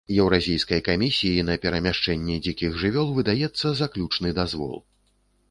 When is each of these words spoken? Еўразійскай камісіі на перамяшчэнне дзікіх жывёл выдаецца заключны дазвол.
Еўразійскай 0.21 0.79
камісіі 0.87 1.43
на 1.49 1.57
перамяшчэнне 1.65 2.39
дзікіх 2.47 2.81
жывёл 2.85 3.13
выдаецца 3.19 3.75
заключны 3.83 4.35
дазвол. 4.43 4.75